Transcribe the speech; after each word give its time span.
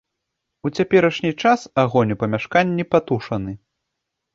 У 0.67 0.71
цяперашні 0.79 1.31
час 1.45 1.67
агонь 1.85 2.15
у 2.19 2.21
памяшканні 2.25 2.91
патушаны. 2.97 3.51